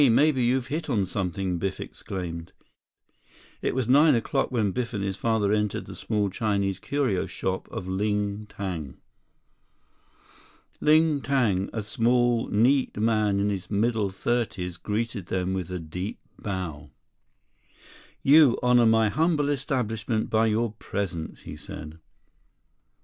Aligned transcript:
Maybe 0.09 0.43
you've 0.43 0.65
hit 0.73 0.89
on 0.89 1.05
something!" 1.05 1.59
Biff 1.59 1.79
exclaimed. 1.79 2.53
It 3.61 3.75
was 3.75 3.87
nine 3.87 4.15
o'clock 4.15 4.51
when 4.51 4.71
Biff 4.71 4.95
and 4.95 5.03
his 5.03 5.15
father 5.15 5.51
entered 5.51 5.85
the 5.85 5.93
small 5.93 6.31
Chinese 6.31 6.79
curio 6.79 7.27
shop 7.27 7.67
of 7.71 7.87
Ling 7.87 8.47
Tang. 8.47 8.97
Ling 10.79 11.21
Tang, 11.21 11.69
a 11.71 11.83
small, 11.83 12.47
neat 12.47 12.97
man 12.97 13.39
in 13.39 13.51
his 13.51 13.69
middle 13.69 14.09
thirties, 14.09 14.77
greeted 14.77 15.27
them 15.27 15.53
with 15.53 15.69
a 15.69 15.77
deep 15.77 16.17
bow. 16.39 16.89
"You 18.23 18.57
honor 18.63 18.87
my 18.87 19.09
humble 19.09 19.49
establishment 19.49 20.31
by 20.31 20.47
your 20.47 20.71
presence," 20.79 21.41
he 21.41 21.55
said. 21.55 21.99